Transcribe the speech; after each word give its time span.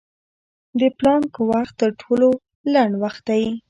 د 0.79 0.81
پلانک 0.97 1.31
وخت 1.51 1.73
تر 1.81 1.89
ټولو 2.01 2.29
لنډ 2.73 2.93
وخت 3.03 3.21
دی. 3.29 3.43